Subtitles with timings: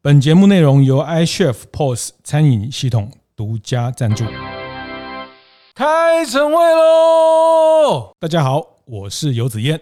[0.00, 4.24] 本节目内容由 iChef POS 餐饮系统独家赞助。
[5.74, 8.12] 开晨会喽！
[8.20, 9.80] 大家好，我是游子燕。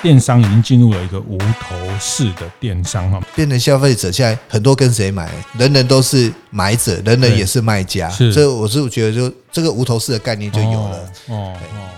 [0.00, 10.98] 电商已经进入了一个无头市的电商哈，变成消费者现在很多跟谁买，人人都是买者，人人也是卖家，是，所以我是觉得就这个无头市的概念就有了。
[11.28, 11.88] 哦哦哦，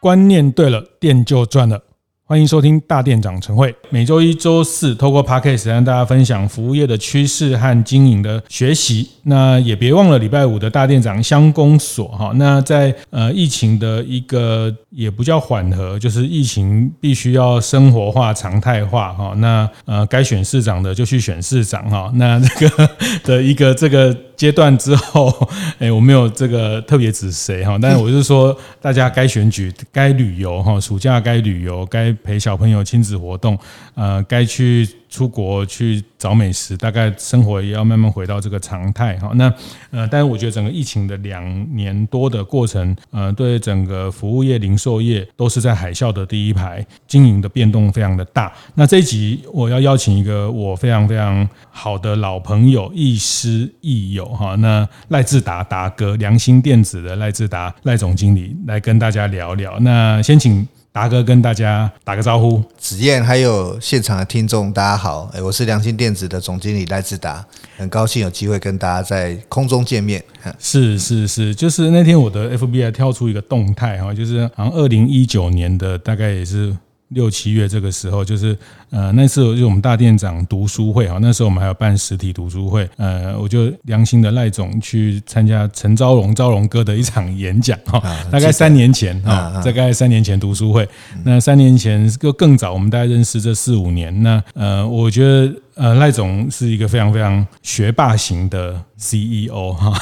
[0.00, 1.80] 观念对了，店就赚了。
[2.28, 9.08] 欢迎收听大店长晨会，每周一、周四透过 Podcast 让大家分享服务业的趋势和经营的学习。
[9.22, 12.32] 那也别忘了礼拜五的大店长乡公所哈。
[12.34, 19.32] 那在呃疫情的一个也不叫缓和，就是疫情必须要生活化、常态化哈。
[19.36, 22.10] 那呃该选市长的就去选市长哈。
[22.16, 22.90] 那这个
[23.22, 24.16] 的一个这个。
[24.36, 25.32] 阶段之后，
[25.80, 33.58] 哎，我没有这个特别指谁哈，但是我是说，大家该选举、该旅游哈，暑假该旅游、该陪小朋友亲子活动，
[33.94, 34.88] 呃，该去。
[35.08, 39.30] 出国去找美食，大概生活也要慢慢回到这个常态哈。
[39.36, 39.50] 那
[39.90, 48.52] 呃，但是我觉得整个疫情的两年多的过程，呃，对整个服务业、零售业都是在海啸的第一排，经营的变动非常的大。
[48.74, 54.56] 那这一集我要邀请一个我非常非常好的老朋友、亦师亦友哈。
[54.56, 59.78] 那赖志达达哥，良心电子的赖志达赖总经理来跟大家聊聊。
[59.78, 60.66] 那先请。
[60.96, 67.44] 达哥跟大家打个招呼，子燕还有现场的听众，大家好，我是良心电子的总经理赖志达，
[67.76, 70.24] 很高兴有机会跟大家在空中见面。
[70.58, 76.74] 是是是，就是那天我的 FBI 跳出一个动态哈，就是好像二零一九年的大概也是。
[77.10, 78.56] 六七月这个时候，就是
[78.90, 90.88] 呃那次就我们大店长读书会哈，那时候我们还有办实体读书会，呃，我就良心的赖总去参加陈昭荣昭荣哥的一场演讲哈，大概三年前哈，大概三年前读书会，
[91.24, 95.52] 那三年前就更早，我们大概认识这四五年，那呃，我觉得。
[95.76, 99.92] 呃，赖总是一个非常非常学霸型的 CEO 哈，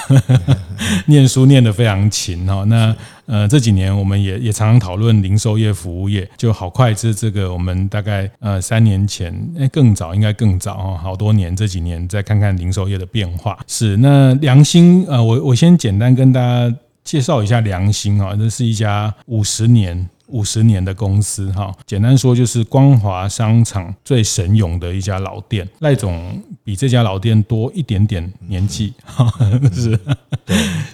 [1.06, 2.62] 念书念得非常勤哈。
[2.68, 2.94] 那
[3.26, 13.58] 呃这几年我们也也常常讨论零售业、服务业，就好快这这个我们大概呃三年前，哎更早应该更早哈，好多年这几年再看看零售业的变化。
[13.66, 20.08] 是那良心呃，我我先简单跟大家介绍一下良心啊，这是一家五十年。
[20.28, 25.68] 五十年的公司哈，简单说就是光华商场最神勇的一家老店。
[25.80, 28.94] 赖总比这家老店多一点点年纪，
[29.74, 30.00] 是，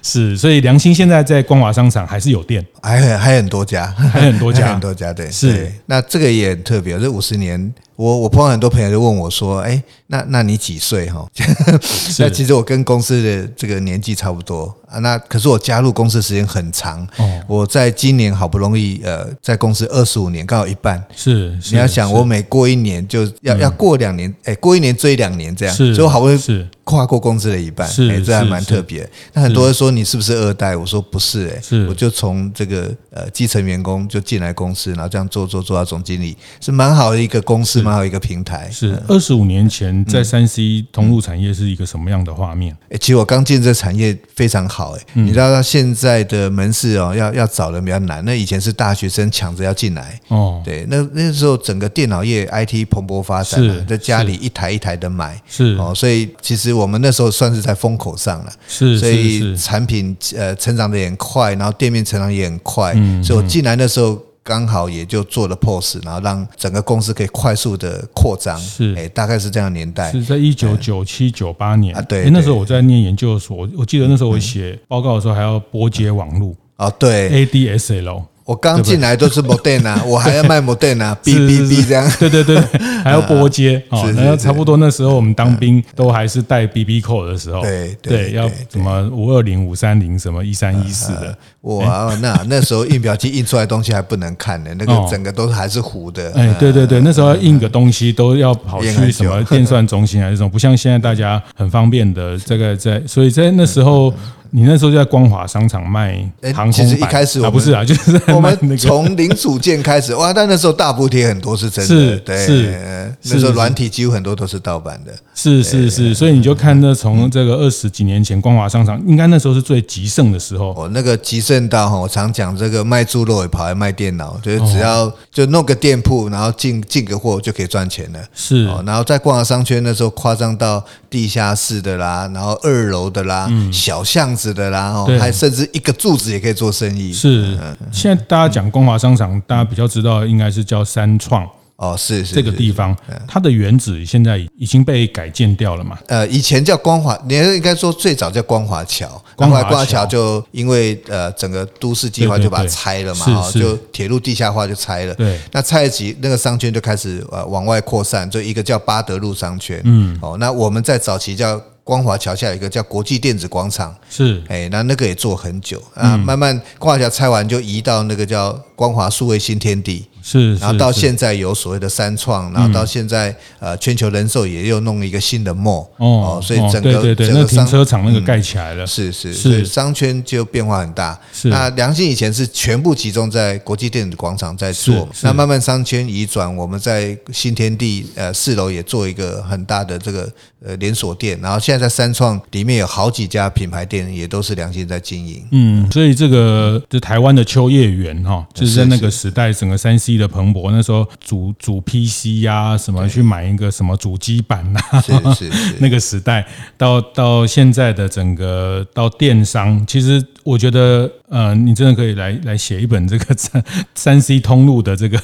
[0.02, 5.72] 是，所以良心现在在光华商场还是有店，还很还很多家，还很多家，很多家，对，是。
[5.86, 7.72] 那这个也很特别，这五十年。
[7.96, 11.06] 我我碰到很多朋友就问我说：“哎，那那你几岁？
[11.10, 11.28] 哈？”
[12.18, 14.74] 那其实我跟公司的这个年纪差不多。
[14.88, 14.98] 啊。
[15.00, 17.06] 那可是我加入公司时间很长。
[17.46, 21.04] 我在今年好不容易呃，在公司二十五年，刚好一半。
[21.14, 25.74] 是，你要想我每过一年就要要过两年，哎，过一年追两年这样。
[25.74, 29.08] 所以我好不容易跨过工资的一半，哎，这还蛮特别。
[29.32, 30.76] 那很多人说你是不是二代？
[30.76, 37.92] 我说不是，哎，我就从这个呃基层员工就进来公司，然后这样做做做到总经理，是蛮好的一个公司嘛。
[37.92, 42.76] 还有一个平台是二十五年前在三 C 通路产业是一个什么样的画面？
[42.88, 48.24] 哎，其实我刚进这产业非常好哎，你知道他现在的门市哦，要要找人比较难。
[48.24, 62.92] 那以前是大学生抢着要进来哦，对，那那时候整个电脑业 IT 蓬勃发展，在家里一台一台的买是哦，所以其实我们那时候算是在风口上了，是，所以产品呃成长的也很快，然后店面成长也很快，
[63.22, 64.18] 所以我进来那时候。
[64.42, 68.58] 刚好也就做了 POS，然后让整个公司可以快速的扩张。
[68.58, 70.10] 是，哎，大概是这样的年代。
[70.10, 71.94] 是在一九九七九八年。
[71.94, 78.22] 啊，对，那时候我在念研究所，我记得那时候我写报告的时候还要拨接网络啊，对，ADSL。
[78.50, 82.10] 我刚进来都是 Moderna，我还要卖 Moderna，B B B 这样。
[82.18, 82.60] 对对对，
[83.04, 84.10] 还要拨接哦。
[84.18, 91.38] 然后差不多那时候我们当兵都还是带 B B code 的时候，对对，要什么五二零、五三零、什么一三一四的。
[91.60, 96.32] 哇，那那时候印表机印出来东西还不能看呢，那个整个都还是糊的。
[96.34, 104.12] 哎，对对对，那时候要印个东西都要跑去什么电算中心还是什么，不像现在大家很方便的这个在，所以在那时候。
[104.50, 106.16] 你那时候就在光华商场卖
[106.54, 134.50] 航空，其实一开始啊不是啊，就是我们从零组件开始哇，但那时候大补贴很多是真的，是，对，是那时候软体几乎很多都是盗版的，是是是，所以你就看那从这个二十几年前光华商场，应该那时候是最极盛的时候，哦，那个极盛到哈，我常讲这个卖猪肉也跑来卖电脑，就是只要就弄个店铺，然后进进个货就可以赚钱了，是，然后在光华商圈那时候夸张到地下室的啦，然后二楼的啦，小巷子。
[134.50, 137.12] 是的啦，哦，还甚至一个柱子也可以做生意。
[137.12, 137.58] 是，
[137.92, 141.46] 现在大家讲光华商场，大家比较知道应该是叫三创
[141.76, 142.96] 哦，是是这个地方，
[143.28, 145.98] 它的原址现在已经被改建掉了嘛？
[146.06, 155.14] 呃，以前叫光华，你应该说最早叫光华桥，光华桥就因为呃整个都市计划就把它拆了嘛，哈，就铁路地下化就拆了。
[155.16, 161.60] 对，那拆了几那个商圈就开始呃往外扩散，就一个叫八德路商圈，嗯，哦，那我们在早期叫。
[161.84, 165.82] 光华桥下有一个叫国际电子广场，是，哎，那那个也做很久。
[165.94, 170.06] 啊，慢慢光华桥拆完就移到那个叫光华数位新天地。
[170.22, 181.18] 是，然后到现在有所谓的三创，然后到现在呃全球人寿也又弄了一个新的 mall 哦，所以整个对对对，那个停车场那个盖起来了，是是是，商圈就变化很大。
[181.32, 190.30] 是，那良心以前是全部集中在国际电子广场在做，那慢慢商圈移转，我们在新天地呃四楼也做一个很大的这个
[190.64, 195.44] 呃连锁店，然后现在在三创里面有好几家品牌店也都是良心在经营。
[195.50, 200.20] 嗯，所以这个就台湾的秋叶原哈，就是在那个时代整个三 C。
[200.20, 206.46] 的蓬勃，那时候主主 PC 呀、啊，什么去买一个什么主机板呐，是是 是，那个时代
[206.76, 211.10] 到到现在的整个到电商，其实我觉得。
[211.30, 215.16] 呃，你真的可以来来写一本这个 三三 C 通路的这个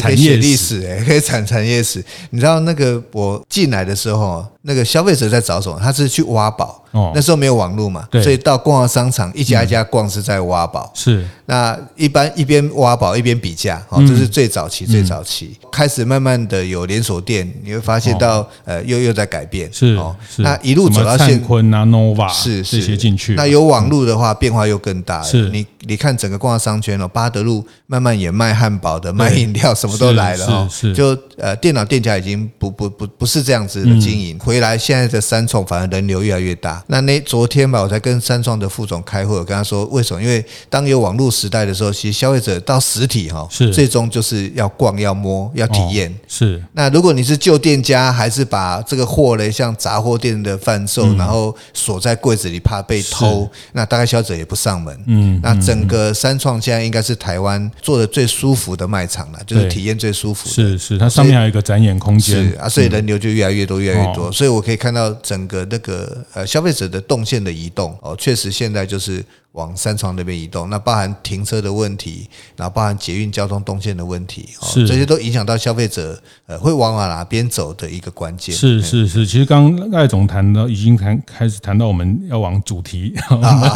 [0.00, 2.02] 产业历史，哎，可以产产业史。
[2.30, 5.78] 你知道那个我进来的时候，那个消费者在找什么？
[5.80, 6.81] 他是去挖宝。
[6.92, 10.90] 哦，那时候没有网络嘛，所以到逛商场一家一家逛是在挖宝。
[10.94, 15.56] 是，那一般一边挖宝一边比价，哦，这是最早期最早期。
[15.70, 19.72] 开始慢慢的有连锁店，你会发现到呃又又在改变。
[19.72, 23.34] 是哦，那一路走到现在，灿坤啊，nova 是这些进去。
[23.34, 25.22] 那有网络的话，变化又更大。
[25.22, 30.68] 是你，你看整个逛商圈哦，八德路慢慢也卖汉堡的，卖饮料，什么都来了哦。
[30.70, 34.38] 是，就呃，电脑店家已经不不不不是这样子的经营。
[34.38, 36.81] 回来现在的三重，反而人流越来越大。
[36.86, 40.22] 那那昨天吧，我才跟三创的副总开会，我跟他说为什么？
[40.22, 46.12] 因为当有网络时代的时候，其实消费者到实体哈，是最终就是要逛、要摸、要体验。
[46.28, 46.62] 是。
[46.72, 54.96] 那如果你是旧店家，还是把这个货嘞，像杂货店的贩售，然后锁在柜子里，怕被偷，那大概消费者也不上门。
[55.06, 55.40] 嗯。
[55.42, 60.54] 那整个三创现在应该是台湾做的最舒服的卖场了，就是体验最舒服的。
[60.54, 62.50] 是是，它上面还有一个展演空间。
[62.50, 64.30] 是啊，所以人流就越来越多，越来越多。
[64.32, 69.24] 所以我可以看到整个那个呃消费者的动线的移动哦，确实现在就是。
[69.52, 72.26] 往三创那边移动，那包含停车的问题，
[72.56, 78.54] 然后包含捷运交通动线的问题，是这些都影响到消费者呃会往往哪边走的一个关键。
[78.54, 83.70] 是是是，其实刚刚赖总谈到已经谈开始谈到我们要往主题，我 们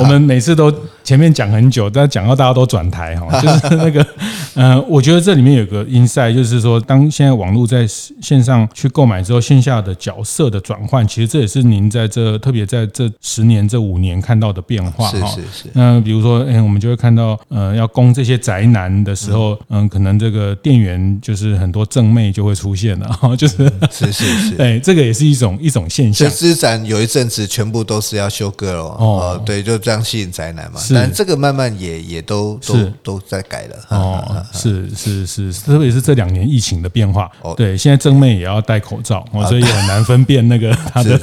[0.00, 0.70] 我们每次都
[1.02, 4.06] 前面讲很久，但讲到大家都转台哈， 就是那个
[4.54, 15.08] 呃，我觉得这里面有个 insight，就是说当现在网络在线上去购买之后，线下的角色的转换，其实这也是您在这特别在这十年这五年看到的变化。
[15.08, 26.30] 是是是，那比如说，哎，我们就会看到，呃，要攻这些宅男的时候，嗯，可能这个店员就是很多正妹就会出现了，哈， 就是是是是，哎， 这个也是一种一种现象。
[26.34, 30.80] 这展有一阵子全部都是要修 girl 哦，对，就这样吸引宅男嘛。
[30.90, 33.76] 但这个慢慢也也都都都在改了。
[33.88, 41.20] 哦，是是是，特别是这两年疫情的变化，对，现在正妹也要戴口罩，所以也很难分辨那个 他的。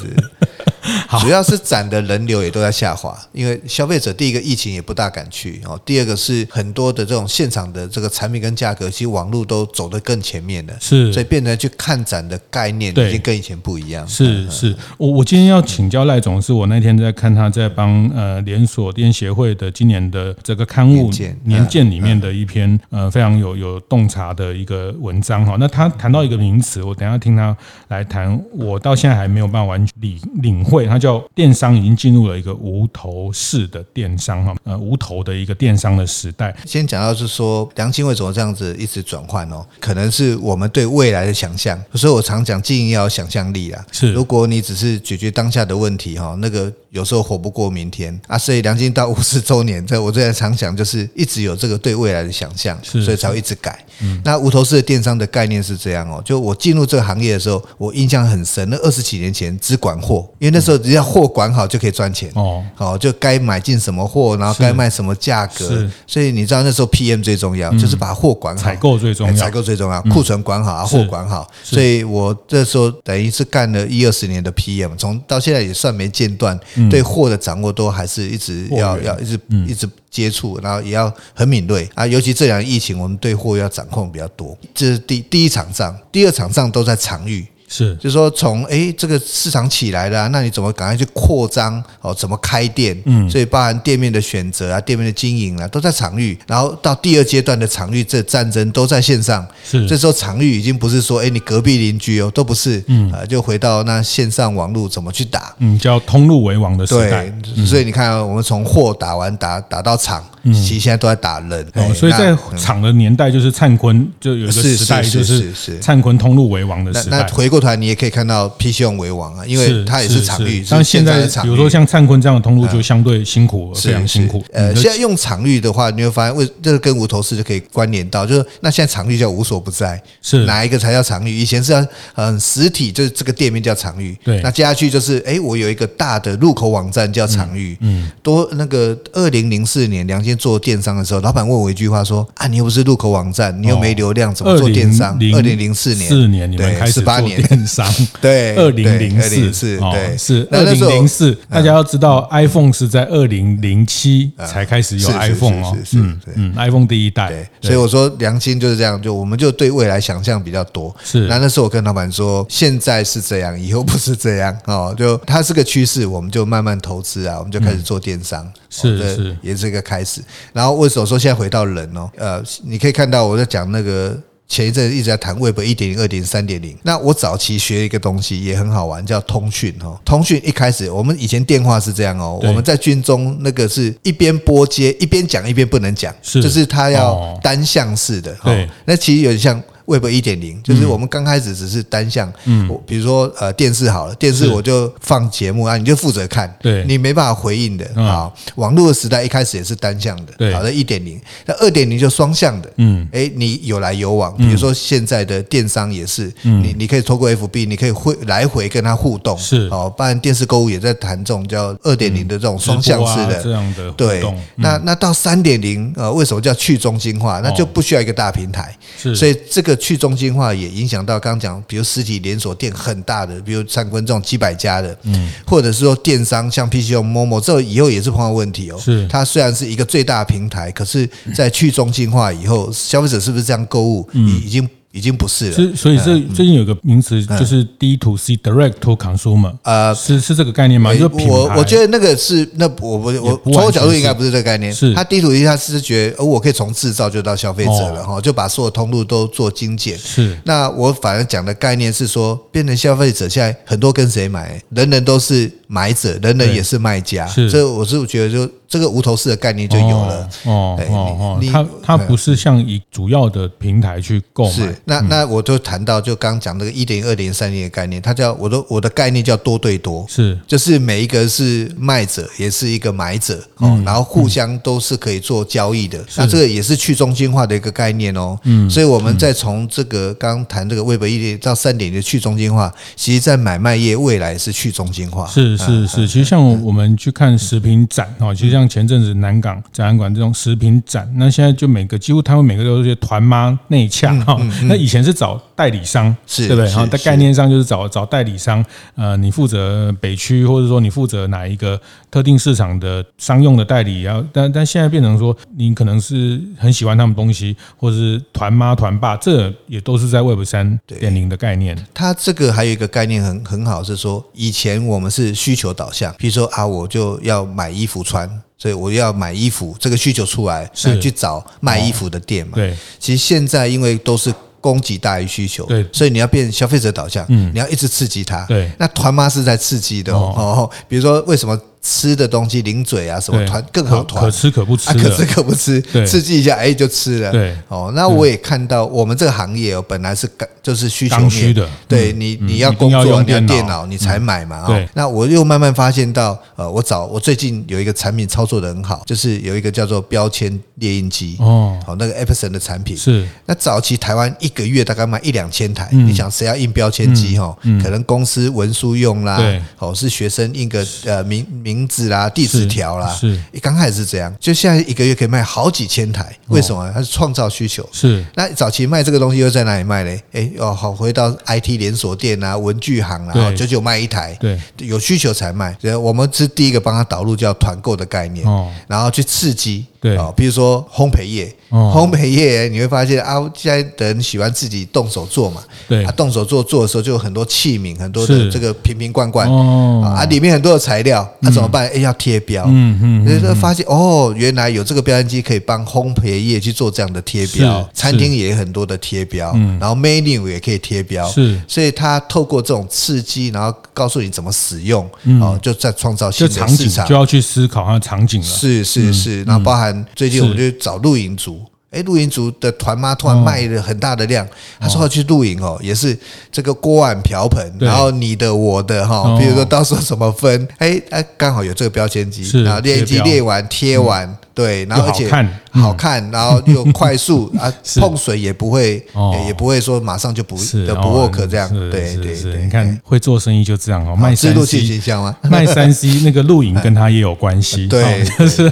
[1.19, 14.07] 主要是展的人流也都在下滑，因为消费者第一个疫情也不大敢去哦，第二个是很多的这种现场的这个产品跟价格，其实网络都走得更前面了，是，所以变成去看展的概念已经跟以前不一样。
[14.07, 21.11] 是是，我我今天要请教赖总，是我那天在看他在帮呃连锁店协会的今年的这个刊物
[21.43, 25.45] 年鉴里面的一篇呃非常有有洞察的一个文章。
[25.45, 25.55] 哈。
[25.59, 27.55] 那他谈到一个名词，我等一下听他
[27.89, 30.85] 来谈，我到现在还没有办法完全领领会。
[30.85, 36.55] 它叫电商已经进入了一个无头式的电商哈，呃，无头的一个电商的时代。
[36.65, 39.65] 先讲到是说，良心为什么这样子一直转换哦？
[39.79, 41.79] 可能是我们对未来的想象。
[41.93, 43.85] 所以我常讲，经营要有想象力啊。
[43.91, 46.71] 是，如果你只是解决当下的问题哈，那个。
[46.91, 53.77] 有时候活不过明天啊，所以良心到五十周年，这我最近常讲，就是一直有这个对未来的想象，所以才会一直改。
[54.01, 62.31] 嗯那无头式的电商的概念是这样哦，就我进入这个行业的时候，我印象很深，那二十几年前只管货，因为那时候只要货管好就可以赚钱。
[62.35, 71.47] 哦，好就该买进什么货，然后该卖什么价格，所以你知道那时候 PM 最重要，就是把货管好，采购最重要，采购最重要，库存管好啊，货管好。
[71.63, 76.59] 所以我这时候等于是干了一二十年的 PM，从到现在也算没间断。
[76.89, 81.89] 对货的掌握都还是一直要要一直一直接触，然后也要很敏锐。
[81.93, 82.05] 啊。
[82.05, 84.57] 尤其这两个疫情，我们对货要掌控比较多。
[84.73, 87.45] 这是第第一场仗，第二场仗都在场域。
[87.71, 92.11] 是，就是说从哎这个市场起来了，那你怎么赶快去扩张哦？
[92.13, 92.99] 怎么开店？
[93.05, 96.37] 嗯，所以包含店面的选择啊，店面的经营啊，都在场域。
[96.47, 99.47] 然后到第二阶段的场域，这战争都在线上。
[99.63, 102.83] 是，这时候场域已经不是说哎你隔壁邻居哦，都不是。
[102.87, 105.53] 嗯，啊，就回到那线上网络怎么去打？
[105.59, 107.31] 嗯，叫通路为王的时代。
[107.43, 110.25] 对，所以你看啊，我们从货打完打打到场。
[110.43, 117.17] 嗯，其实现在都在打人，哦，所以在场的年代就是灿坤就有一个时代，就是灿坤通路为王的时代。
[117.17, 120.65] 那回过头来你也可以看到 PC Home 为王啊，因为它也是场域。
[120.69, 124.43] 但现在比如说像灿坤这样的通路就相对辛苦，非常辛苦。
[124.51, 131.35] 呃，现在用场域的话，你会发现为这个跟无头市就可以关联到，就是那现在场域叫无所不在，是哪一个才叫场域？
[131.35, 131.85] 以前是要
[132.15, 134.17] 嗯实体，就是这个店面叫场域。
[134.23, 137.77] 对，那接下去就是哎，我有一个大的入口网站叫场域。
[137.81, 147.03] 嗯，多那个二零零四年梁先做电商的时候，老板问我一句话说：“啊，你又不是入口网站，你又没流量，怎么做电商？”二零零四年，四年你们开始做
[147.49, 147.91] 电商，
[148.21, 151.35] 对，二零零四是，对，是二零零四。
[151.49, 157.49] 大家要知道，iPhone 是在二零零七才开始有 iPhone 哦，嗯嗯，iPhone 第一代。
[157.61, 160.95] 所以我说良心就是这样，就我们就对未来想象比较多。
[161.03, 168.47] 是，那那时候我跟老板说，现在是这样，以后不是这样哦，就它是个趋势，我们就慢慢投资啊，我们就开始做电商。
[168.69, 170.21] 是是，也是一个开始。
[170.53, 172.07] 然后为什么说现在回到人哦？
[172.17, 174.15] 呃，你可以看到我在讲那个
[174.49, 176.75] 前一阵一直在谈 Web 一点零、二点零、三点零。
[176.83, 179.97] 那我早期学一个东西也很好玩，叫通讯哈。
[180.03, 188.35] 通讯一开始我们以前电话是这样哦，我们在军中那个是一边拨接一边讲一边不能讲，就是它要单向式的。
[188.43, 189.63] 对，那其实有点像。
[189.89, 198.31] Web 一点零就是我们刚开始只是单向，嗯，比如说呃电视好了，电视我就放节目啊，你就负责看，对，你没办法回应的啊。
[198.55, 209.67] 网络的时代一开始也是单向的，对，好的一点零，那二点零就双向的，嗯，哎，你有来有往，比如说现在的电商也是，你你可以透过 FB，你可以会来回跟他互动，是。
[209.71, 214.21] 哦，不然电视购物也在谈这种叫二点零的这种双向式的这样的对，
[214.55, 217.39] 那那到三点零，呃，为什么叫去中心化？
[217.41, 219.78] 那就不需要一个大平台，是，所以这个。
[219.79, 228.77] 去中心化也影响到刚刚讲，比如实体连锁店很大的，比如灿坤这种几百家的，嗯，或者是说电商像 PC Home、Momo，这以后也是碰到问题哦。
[228.79, 234.07] 是，它虽然是一个最大的平台，可是，在去中心化以后，消费者是不是这样购物？
[234.13, 234.69] 已已经。
[234.91, 240.93] 已经不是了，所以所以这最近有个名词就是 D to C，Direct to Consumer，呃，是是这个概念吗？
[240.95, 244.93] 就我我觉得那个是那我我我从我角度应该不是这个概念，是。
[244.95, 249.95] 它 D to C，它是觉得我可以从制造就到消费者了哈，就把所有通路都做精简。
[249.97, 258.51] 是，那我反而讲的概念是说，变成消费者现在很多跟谁买，人人都是买者，人人也是卖家，是，所以我是觉得就。
[258.69, 260.29] 这个无头市的概念就有了。
[260.45, 264.51] 哦哦哦，它它不是像以主要的平台去购买。
[264.51, 270.37] 是那那我就谈到就刚讲那个一点二点三点的概念，它叫我的我的概念叫多对多，是。
[270.47, 275.99] 就是每一个是卖者也是一个买者哦，然后互相都是可以做交易的。
[276.15, 278.37] 那这个也是去中心化的一个概念哦。
[278.43, 285.25] 嗯，所以我们再从这个刚谈这个 Web 一点到三点的去中心化，其实在买卖业未来是去中心化。
[285.27, 288.69] 是是是，其实像我们去看食品展哦，其实像。
[288.69, 294.39] 前阵子南港展览馆这种食品展，那现在就每个几乎他们每个都是些团妈内洽哈。
[294.65, 296.71] 那以前是找代理商，是对不对？
[296.71, 298.63] 哈在概念上就是找找代理商，
[298.93, 304.03] 呃，你负责北区，或者说你负责哪一个特定市场的商用的代理。
[304.03, 311.75] 然后，但但现在变成说，你可能是很喜欢他们东西，或者是团妈团爸，这也都是在 Web 三点零的概念。
[311.91, 318.29] 它这个还有一个概念很很好，是说以前我们是需求导向，比如说啊，我就要买衣服穿。
[318.59, 320.99] 所以我要买衣服，这个需求出来，是。
[320.99, 322.55] 去找卖衣服的店嘛？
[322.55, 328.69] 对，其实现在因为都是供给大于需求，对，所以你要变消费者导向，嗯，你要一直刺激它，对。
[328.77, 331.59] 那团妈是在刺激的哦，比如说为什么？
[331.81, 337.31] 吃的东西零嘴啊，什么团更好团，可吃可不吃，可吃可不吃，刺激一下哎就吃了。
[337.31, 337.55] 对。
[337.69, 344.89] 哦，那我也看到我们这个行业哦，本来是刚就是需求面的，对你你要工作你要电脑你才买嘛啊。
[344.93, 353.27] 那我又慢慢发现到呃，我找我最近有一个产品操作的很好，就是有一个叫做标签列印机哦，好那个 Epson 的产品是。
[353.45, 357.57] 那早期台湾一个月大概卖一两千台，你想谁要印标签机哈？
[357.83, 359.41] 可能公司文书用啦，
[359.79, 361.89] 哦是学生印个呃名名。
[361.89, 366.87] 字啦，地址条啦，是，一刚开始是这样，就现在一个月可以卖好几千台，为什么？
[366.93, 367.87] 它是创造需求。
[367.91, 370.21] 是，那早期卖这个东西又在哪里卖嘞？
[370.33, 375.77] 哎，哦，好，回到 IT 连锁店啊，文具行啊，九九卖一台，对，有需求才卖。
[376.01, 379.85] 我们是第一个帮他导入叫团购的概念，哦，然后去刺激。
[379.99, 380.17] 对。
[380.17, 389.49] 啊，比如说烘焙业，烘焙业你会发现啊，现在的人喜欢自己动手做嘛，对，啊，动手做做的时候就有很多器皿，很多的这个瓶瓶罐罐。
[389.49, 391.87] 啊，里面很多的材料，那怎么办？
[391.89, 405.09] 哎，要贴标，嗯嗯，所以说发现哦，原来有这个标签机可以帮烘焙业去做这样的贴标，餐厅也有很多的贴标，然后 menu 也可以贴标，是，所以他透过这种刺激，然后告诉你怎么使用，
[405.41, 411.61] 哦，就在创造新的市场，就要去思考它的场景了，是是是，然后包含最近我们就找露营族。
[411.91, 414.47] 哎，露营族的团妈突然卖了很大的量，
[414.79, 416.15] 他说要去露营哦，也是
[416.51, 420.67] 这个锅碗瓢盆，然后你的我的哈，比如说到时候怎么分？
[420.77, 425.27] 哎哎，刚好有这个标签机，然后列印机列完贴完，对，然后而且
[425.71, 429.03] 好看，然后又快速 啊，碰水也不会，
[429.47, 430.55] 也不会说马上就不
[430.85, 435.35] 的不 work 这样，对对对，你看会做生意就这样哦，卖三 C 形象吗？
[435.49, 438.71] 卖三 C 那个露营跟他也有关系，对，就是。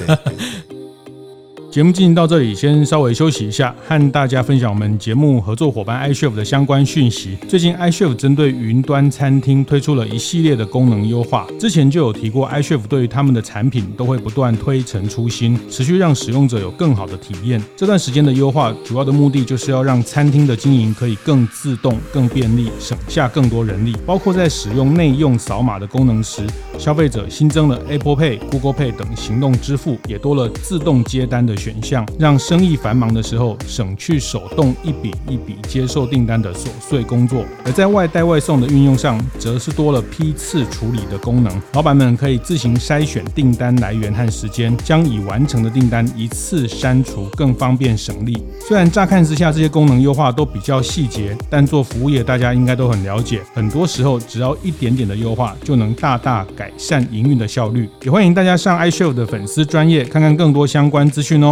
[1.77, 7.38] 节目进行到这里，先稍微休息一下，和大家分享我们节目合作伙伴 iCHEF 的相关讯息。
[7.48, 17.62] 最近 iCHEF 针对云端餐厅推出了一系列的功能优化，之前就有提过，iCHEF 对于他们的产品都会不断推陈出新，持续让使用者有更好的体验。
[17.75, 23.96] 这段时间的优化，主要的目的就是要让餐厅的经营可以更自动、更便利，省下更多人力。
[24.03, 26.41] 包括在使用内用扫码的功能时，
[26.79, 41.62] 消费者新增了 Apple Pay、Google Pay 等行动支付，也多了自动接单的选项，让生意繁忙的时候省去手动一笔一笔接受订单的琐碎工作；而在外带外送的运用上，则是多了批次处理的功能。
[41.74, 48.41] 老板们可以自行筛选订单来源和时间，将已完成的订单一次删除，更方便省力。
[48.65, 57.89] 虽然乍看之下这些功能优化都比较细节，但做服务业大家应该都很了解，很多时候只要一点点的优化，就能大大改善营运的效率。
[58.03, 61.47] 也欢迎大家上 iShow 的粉丝专业看看更多相关资讯哦。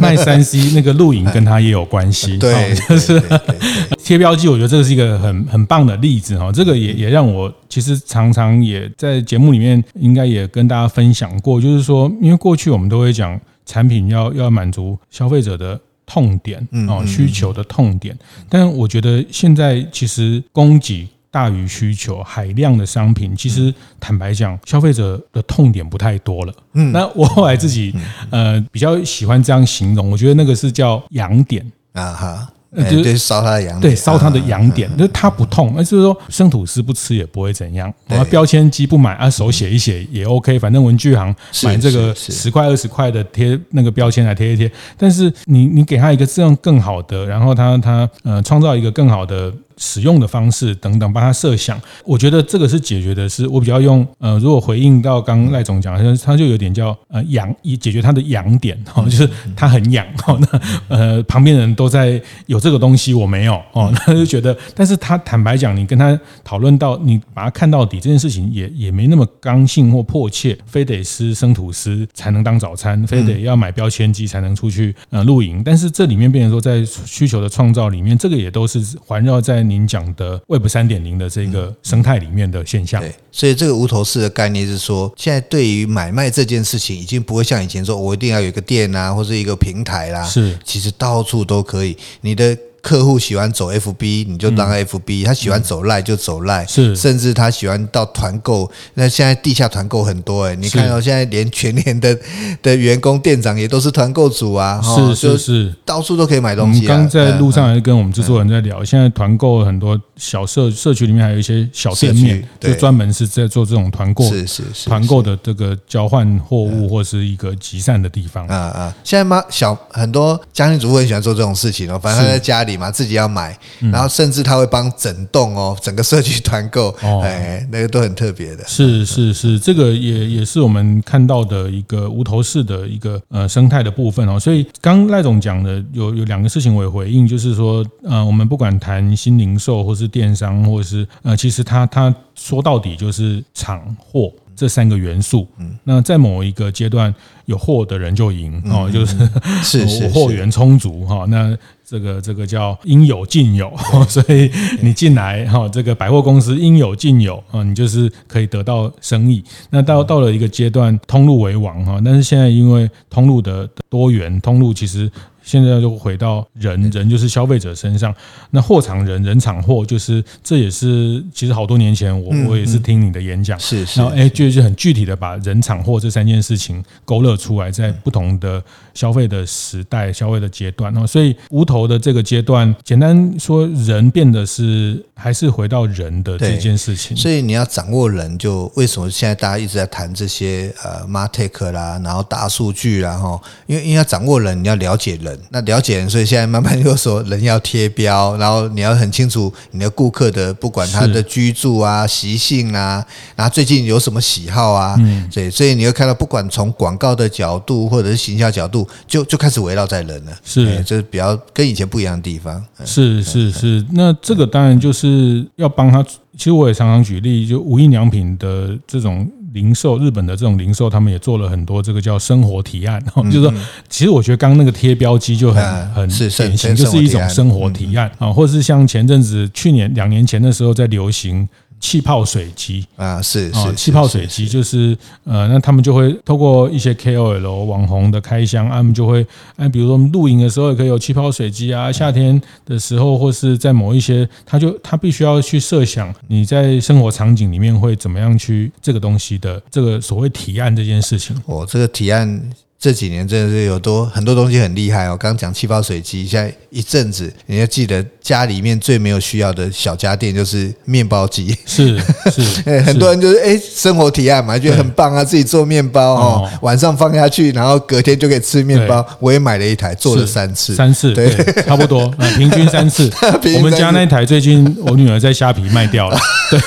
[0.00, 3.22] 卖三 C 那个露营跟他也有关系， 对，就是
[4.02, 6.50] 贴标记，我觉得这个是一个很很棒的例子哈。
[6.52, 18.16] 这个也也让我其实常常也在节目里面应该也跟大家分享过，就是说，因为过去我们都会讲产品要要满足消费者的痛点哦，需求的痛点，
[18.48, 21.08] 但我觉得现在其实供给。
[21.36, 26.54] 大于需求，海量的商品，其实坦白讲，消费者的痛点不太多了。
[26.72, 27.94] 嗯， 那我后来自己
[28.30, 31.70] 呃比较喜欢这样形容，我觉得那个是叫痒点。
[31.92, 32.48] 啊哈。
[32.90, 37.90] 就是烧他的痒点，对，烧他的痒点，就是他不痛，那就是说生吐司不吃也不会怎样。
[38.06, 44.70] 然后标签机不买啊，手写一写也 OK，反正文具行买这个十块二十块的贴那个标签来贴一贴。
[44.98, 62.60] 但是你你给他一个这样更好的，然后他他呃创造一个更好的使用的方式等等，帮他设想，我觉得这个是解决的是我比较用呃，如果回应到刚刚赖总讲的，他就有点叫呃痒，以解决他的痒点哈，就是他很痒哈，那呃旁边人都在有。
[62.66, 75.62] 这个东西我没有哦，那就觉得，但是他坦白讲，你跟他讨论到你把他看到底这件事情也也没那么刚性或迫切，非得吃生吐司才能当早餐，非得要买标签机才能出去呃露营。
[75.64, 83.00] 但是这里面变成说，在需求的创造里面，这个也都是环绕在您讲的 Web 三点零的这个生态里面的现象。
[83.00, 92.56] 对，所以这个无头市的概念是说，现在对于买卖这件事情，已经不会像以前说我一定要有一个店啊，或者一个平台啦，是，其实到处都可以，你的。
[92.86, 96.94] 客户喜欢走 FB，你就当 FB；他喜欢走赖就走赖，是。
[96.94, 102.16] 甚至他喜欢到团购，那现在地下团购很多哎，你看到现在连全年的
[102.62, 106.82] 的员工店长也都是团购组啊，是是是，到处都可以买东西。
[106.82, 118.46] 我刚在路上还跟我们制作人在聊，现在团购很多小社社区里面还有一些小店面，就专门是在做这种团购，是是是，团购的这个交换货物或是一个集散的地方。
[118.46, 122.75] 啊啊，现在嘛小很多家庭主妇很喜欢做这种事情哦，反正他在家里。
[122.76, 123.56] 嘛，自己要买，
[123.92, 126.90] 然后甚至他会帮整栋哦，整个社区团购，
[127.22, 128.64] 哎，那个都很特别的。
[128.66, 134.38] 是是是，这个也也是我们看到的一个无头市的一个呃生态的部分哦。
[134.38, 145.46] 所以刚赖总讲的有有两个事情我也回应，就是说呃，我们不管谈新零售或是电商，或是呃，其实他他说到底就是厂货这三个元素。
[145.58, 147.14] 嗯，那在某一个阶段
[147.46, 149.16] 有货的人就赢哦，就是
[149.62, 151.56] 是是 货源充足哈那。
[151.88, 153.72] 这个这个叫应有尽有，
[154.08, 159.44] 所以你进来哈，这个百货公司应有尽有啊，你就是可以得到生意。
[159.70, 165.08] 那到到了一个阶段，通路为王哈，但是现在因为通路的多元，通路其实
[165.44, 168.12] 现在就回到人，人就是消费者身上。
[168.50, 178.60] 那货场人，人场货，就是这也是其实好多年前我我也是听你的演讲，是是，然后哎，就是很具体的把人场货这三件事情勾勒出来，在不同的
[178.96, 180.92] 消费的时代、消费的阶段。
[180.96, 187.16] 哦所以无头的这个阶段，简单说，人变得是还是回到人的这件事情。
[187.16, 203.04] 所以你要掌握人，就为什么现在大家一直在谈这些呃 MarTech 啦，然后大数据啦，哈，因为因为要掌握人，你要了解人，那了解人，所以现在慢慢又说人要贴标，然后你要很清楚你的顾客的不管他的居住啊、习性啊，
[203.36, 216.04] 然后最近有什么喜好啊，嗯，对，所以你会看到不管从广告的角度或者是行销角度，就就开始围绕在人了，是，就是比较跟以前不一样的地方，是是是，那这个当然就是要帮他。
[216.36, 223.54] 其实我也常常举例，就无印良品的这种零售，日本的这种零售，他们也做了很多这个叫生活提案， 就是说，
[223.88, 231.48] 其实我觉得刚刚那个贴标机就很很典型，就是一种生活提案啊，或者是像前阵子去年两年前的时候在流行。
[231.86, 251.40] 气泡水机啊，是是气泡水机，就是呃，那他们就会透过一些 KOL 网红的开箱，他们就会哎，比如说露营的时候也可以有气泡水机啊，夏天的时候或是在某一些，他就他必须要去设想你在生活场景里面会怎么样去这个东西的这个所谓提案这件事情。
[251.46, 252.42] 哦，这个提案。
[252.78, 255.16] 这几年真的是有多很多东西很厉害哦。
[255.18, 261.56] 刚刚讲气泡水机，现在一阵子，你要记得家里面最没有需要的小家电就是面包机。
[261.64, 261.98] 是
[262.30, 262.42] 是，
[262.84, 269.04] 很多人就是哎，生活提案嘛，觉得很棒啊，自己做面包哦，晚上放下去，然后隔天就可以吃面包。
[269.20, 271.34] 我也买了一台，做了三次，三次对，
[271.66, 273.10] 差不多， 平均三次。
[273.56, 276.18] 我们家那台最近我女儿在虾皮卖掉了，
[276.50, 276.60] 对，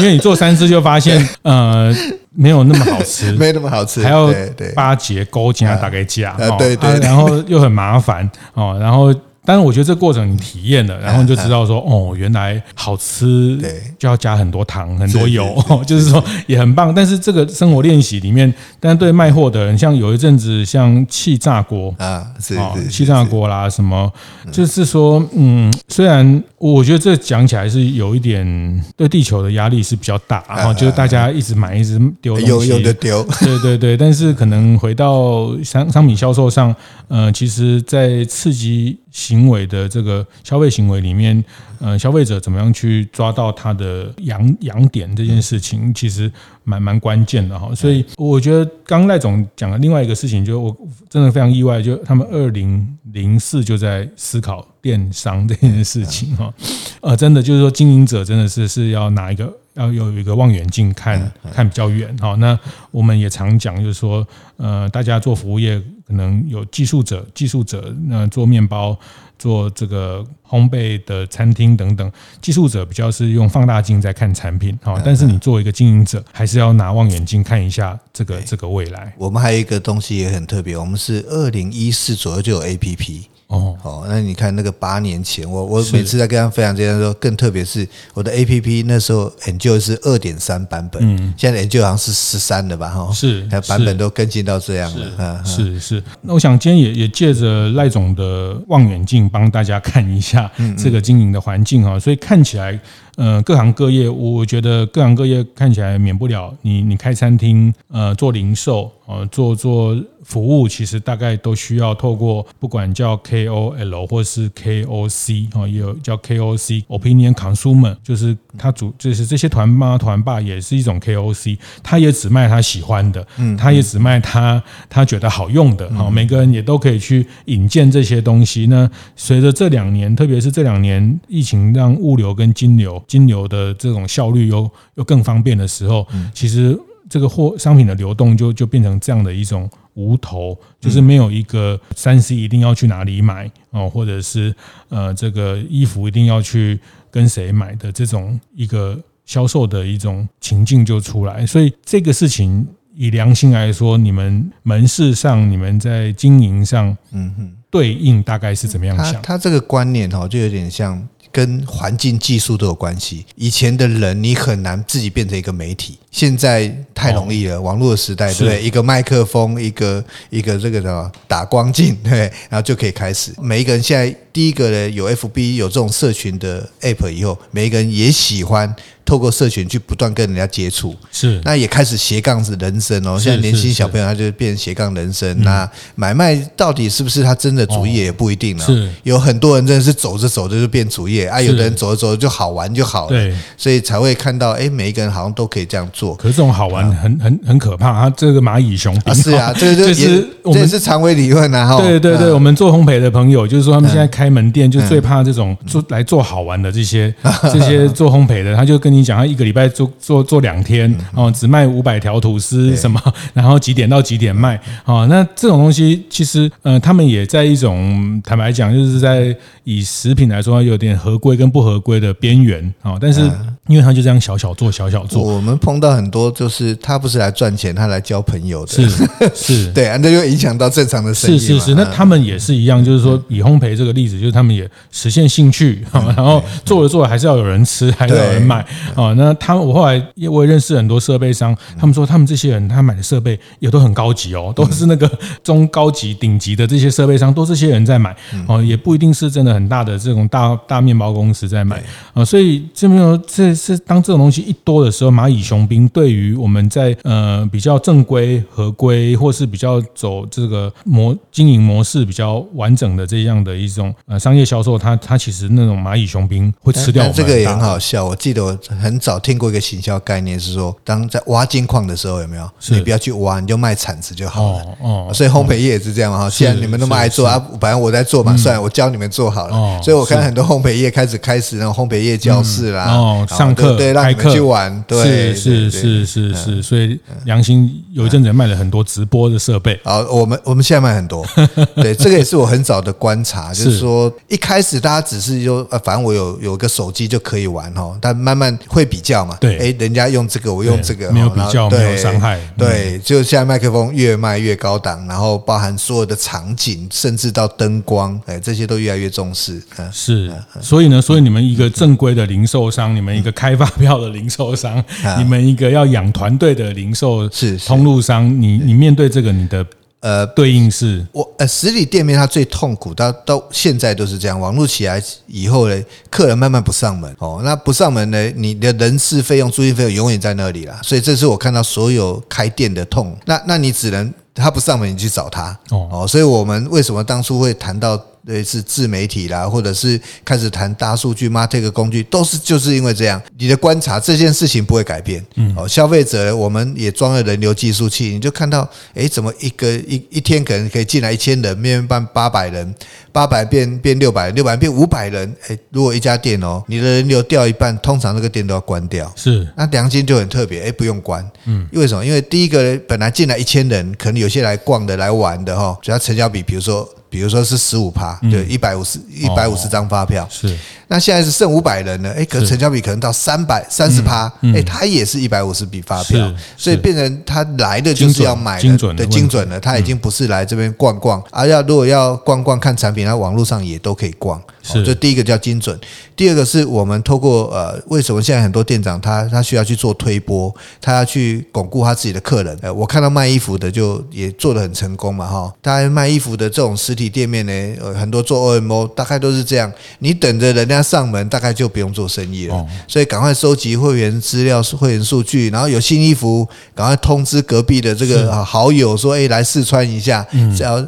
[0.00, 1.94] 因为你做三次就发现呃。
[2.32, 4.32] 没有那么好吃， 没那么好吃，还要
[4.74, 9.14] 巴结勾芡啊，大概加，对对，然后又很麻烦哦，然后。
[9.44, 16.94] 但是我觉得这过程你体验了，然后你就知道说，哦，原来好吃，对，就要加很多糖、很多油， 就是说也很棒。
[16.94, 22.56] 但是这个生活练习里面，但对卖货的人，像有一阵子像气炸锅啊，是
[22.90, 24.12] 气炸锅啦，什么，
[24.52, 33.96] 就是说，嗯，虽然我觉得这讲起来是有一点对地球的压力是比较大，然后就是大家一直买一直丢有有的丢， 对对对。
[33.96, 36.74] 但是可能回到商商品销售上，
[37.08, 38.98] 呃，其实在刺激。
[39.10, 41.44] 行为的这个消费行为里面，
[41.80, 46.30] 呃，消费者怎么样去抓到他的痒痒点这件事情，其实
[46.64, 47.74] 蛮蛮关键的哈。
[47.74, 50.76] 所以我觉得刚刚赖总讲的另外一个事情，就我
[51.08, 56.52] 真的非常意外，就他们二零零四就在思考电商这件事情哈。
[57.00, 59.52] 呃，真的就是说，经营者真的是是要拿一个。
[59.74, 62.34] 要有一个望远镜看看比较远哈。
[62.36, 62.58] 那
[62.90, 68.98] 我们也常讲，就是说，呃，大家做服务业可能有技术者，技术者那做面包、
[69.38, 75.00] 做这个烘焙的餐厅等等，技术者比较是用放大镜在看产品哈。
[75.04, 79.14] 但是你作为一个经营者，还是要拿望远镜看一下这个这个未来。
[79.16, 83.22] 我们还有一个东西也很特别，我们是二零一四左右就有 APP。
[83.50, 96.00] 哦，好，那你看那个八年前，我我每次在跟他分享这样说，更特别是我的 A P P 那时候 Enjoy 是二点三版本，嗯，现在 Enjoy 好像是十三的吧，哈，是，版本都更新到这样了，是是。
[96.20, 102.78] 那我想今天也也借着赖总的望远镜帮大家看一下这个经营的环境哈，所以看起来。
[103.16, 128.66] 呃，各行各业，我觉得各行各业看起来免不了你，你开餐厅，呃，做零售，呃，做做服务，其实大概都需要透过不管叫 KOL 或是 KOC 啊，也有叫 KOC，Opinion Consumer，就是他主，就是这些团妈团爸也是一种 KOC，他也只卖他喜欢的，嗯，他也只卖他他觉得好用的，哦，每个人也都可以去引荐这些东西。
[128.66, 133.02] 那随着这两年，特别是这两年疫情让物流跟金流。
[133.08, 136.78] 金流的这种效率又又更方便的时候，其实
[137.10, 144.54] 这个货商品的流动就就变成这样的一种无头，就是没有一个三 C 一定要去哪里买哦，或者是
[144.88, 146.78] 呃这个衣服一定要去
[147.10, 148.96] 跟谁买的这种一个
[149.26, 151.44] 销售的一种情境就出来。
[151.44, 159.20] 所以这个事情以良心来说，你们门市上、你们在经营上，嗯哼，对应大概是怎么样想？
[159.20, 161.06] 他这个观念哈，就有点像。
[161.32, 163.24] 跟环境技术都有关系。
[163.36, 167.60] 以前的人，你很难自己变成一个媒体，现在太容易了。
[167.60, 168.62] 网络的时代，对不对？
[168.62, 173.32] 一个麦克风，一个一个这个什么打光镜，对，然后就可以开始。
[173.40, 178.74] 每一个人现在第一个呢，有 FB 有这种社群的 App 以后，每一个人也喜欢。
[179.04, 183.18] 透过社群去不断跟人家接触，是那也开始斜杠子人生哦。
[183.18, 185.42] 现在年轻小朋友他就变斜杠人生。
[185.42, 188.64] 那买卖到底是不是他真的主业也不一定呢？
[188.64, 193.08] 是有很多人真的是走着走着就变主业啊，有的人走着走着就好玩就好了。
[193.08, 196.14] 对，所以才会看到哎，每一个人好像都可以这样做。
[196.14, 201.76] 可是这种好玩很很很可怕，啊这个蚂蚁雄兵是啊， 这个就是我们是长尾理论啊。
[201.78, 207.12] 对对对，我们做烘焙的朋友就是说，他们现在开门店就最怕这种做来做好玩的这些
[207.52, 213.00] 这些做烘焙的，他就跟你讲，他一个礼拜做做做两天哦，只卖五百条吐司什么，
[213.32, 222.96] 然后几点到几点卖哦，那这种东西其实呃，他们也在一种坦白讲，就是在以食品来说，有点合规跟不合规的边缘啊。
[223.00, 223.20] 但是
[223.68, 228.88] 因为他就这样小小做小小做，我们碰到很多就是他不是来赚钱，他来交朋友的，是
[229.34, 231.38] 是，对，那就影响到正常的生意。
[231.38, 239.12] 是是是，那他们也是一样，就是说以烘焙这个例子，就是他们也实现兴趣，然后做着做着还是要有人吃，还是要有人买啊。
[239.16, 245.10] 那他们我后来我也认识很多设备商，他们说他们这些人他买的设备也都很高级哦，都是那个
[245.42, 248.16] 中高级顶级的这些设备商，都是这些人在买
[248.46, 251.82] 哦，也不一定是真的很大的这种大大面包公司在买
[252.14, 252.24] 啊。
[252.24, 267.08] 所以这边说这是当这种东西一多的时候，蚂蚁雄兵对于我们在呃比较正规合规，或是比较走这个模经营模式比较完整的这样的一种呃商业销售，它它其实那种蚂蚁雄兵会吃掉。
[267.10, 272.48] 这个也很好笑，我记得我很早听过一个行销概念是说，当在挖金矿的时候有没有？
[272.68, 274.64] 你不要去挖，你就卖铲子就好了。
[274.80, 276.28] 哦，所以烘焙业也是这样哈。
[276.30, 279.82] 既然你们那么爱做啊，反正我在做嘛，算了，我教你们做好了。
[279.82, 284.84] 所以我看很多烘焙业开始开始那种烘焙业教室啦，哦，上课对，让你们去玩。
[284.86, 289.78] 对，是是是是，所以良心有一阵子卖了很多直播的设备。
[289.82, 291.26] 啊，我们我们现在卖很多。
[291.76, 299.36] 对，这个也是我很早的观察，就是说一开始大家只是就，呃，反正我有有个手机就可以玩哈，但慢慢会比较嘛。
[299.40, 302.38] 对，哎，人家用这个，我用这个，没有比较，没有伤害。
[302.56, 309.62] 对，就现在麦克风越卖越高档，然后包含所有的场景，甚至到灯光，哎，这些都越来越重视。
[309.92, 314.82] 是，所以呢，所以你们一个正规的零售商，你们一个开发票的零售商，
[315.18, 319.66] 你们一个要养团队的零售是通路商，你你面对这个你的。
[320.00, 324.40] 呃，对应是我呃，实体店面它最痛苦，到到现在都是这样。
[324.40, 330.78] 网络起来以后呢，客人慢慢不上门哦，那不上门呢，你的人事费用、租金费用永远在那里了。
[330.82, 333.16] 所以这是我看到所有开店的痛。
[333.26, 336.06] 那那你只能他不上门，你去找他哦。
[336.08, 338.02] 所以我们为什么当初会谈到？
[338.26, 343.20] 类似自媒体啦，或者是开始谈大数据、MarTech 工具，都是就是因为这样。
[343.38, 345.24] 你的观察这件事情不会改变。
[345.36, 352.74] 嗯，哦，消费者我们也装了人流计数器，你就看到，哎，怎么一个一一天可能可以进来一千人，面办八百人，
[353.12, 355.34] 八百变变六百，六百变五百人。
[355.48, 359.10] 哎，如果一家店哦，你的人流掉一半，通常那个店都要关掉。
[359.16, 361.26] 是，那良心就很特别，哎，不用关。
[361.46, 362.04] 嗯，因为什么？
[362.04, 366.88] 因为第一个本来进来一千人，可能有些来逛的、来玩的哈，只要成交比，比如说。
[367.10, 370.56] 比如说是十五趴，对，一百五十一百五十张发票，是。
[370.92, 384.42] 那现在是剩五百人了，哎，可成交比可能到三百三十趴，哎，他也是一百五十笔发票，所以变成他来的就是要买的，对，精准的，他已经不是来这边逛逛，而要如果要逛逛看产品，他网络上也都可以逛。
[384.62, 385.78] 是，这第一个叫精准，
[386.14, 392.58] 第二个是我们透过呃，为什么现在很多店长他他需要去做推波，他要去巩固他自己的客人。
[392.60, 400.80] 呃，我看到卖衣服的就也做的很成功嘛，哈，大家卖衣服的这种实体店面呢，呃，很多做 OMO 大概都是这样，你等着人家。
[400.90, 410.26] 上门大概就不用做生意了，所以赶快收集会员资料、会员数据，然后有新衣服，赶快通知隔壁的这个好友说：“哎，来试穿一下。”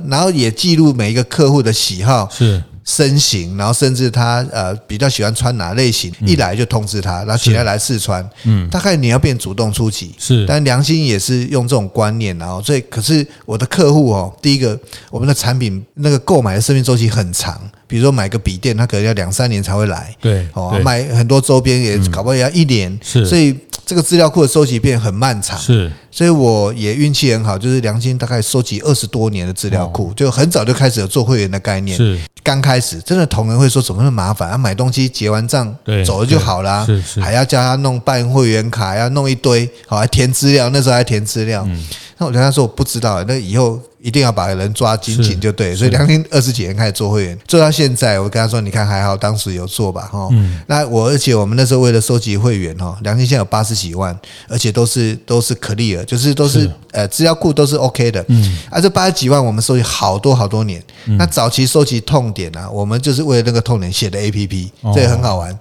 [0.09, 2.29] 然后也记录每一个客户的喜好。
[2.33, 2.61] 是。
[2.85, 8.29] 身形，然后甚至他呃比较喜欢穿哪类型，一来就通知他，然后请他来试穿。
[8.45, 10.14] 嗯，大概你要变主动出击。
[10.18, 14.79] 是，但良心也是用这种观念，然后所以可是我的客户哦，第一个
[15.11, 17.61] 我们的产品那个购买的生命周期很长，
[17.92, 20.16] 比如说买个笔电，他可能要两三年才会来。
[20.18, 22.98] 对，哦，买很多周边也搞不好也要一年。
[23.02, 25.59] 是，所以这个资料库的收集变很漫长。
[25.59, 25.92] 是。
[26.11, 31.94] 所以我也运气很好，就是良心大概收集二十多年的资料库，就很早就开始有做会员的概念。
[31.94, 34.57] 是刚开始，真的同仁会说怎么那么麻烦啊？
[34.57, 35.76] 买东西结完账
[36.07, 41.68] 走了就好了，是是，还要叫他弄办会员卡，要弄一堆，好还填资料，那时候还填资料。
[42.16, 43.78] 那我跟他说我不知道，那以后。
[44.03, 50.29] 一定要把人抓紧紧就对，所以梁天二十几年开始做会员，做到现在，我跟他说，你看还好，当时有做吧，哈。
[50.67, 58.25] 那我而且我们那时候为了收集会员，哈，梁天现在有八十几万，而且都是都是 clear，就是都是呃资料库都是 OK 的。
[58.27, 60.83] 嗯，啊，这八十几万我们收集好多好多年。
[61.17, 65.57] 那早期收集痛点啊，我们就是为了那个痛点写的 APP，这也很好玩，